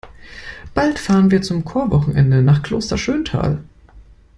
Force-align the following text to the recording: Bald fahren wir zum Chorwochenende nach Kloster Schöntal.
Bald 0.73 0.97
fahren 0.97 1.29
wir 1.29 1.43
zum 1.43 1.63
Chorwochenende 1.63 2.41
nach 2.41 2.63
Kloster 2.63 2.97
Schöntal. 2.97 3.61